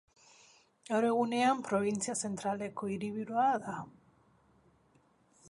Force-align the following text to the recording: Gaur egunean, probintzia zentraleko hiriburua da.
Gaur 0.87 1.05
egunean, 1.09 1.61
probintzia 1.67 2.15
zentraleko 2.29 2.91
hiriburua 2.95 3.45
da. 3.69 3.77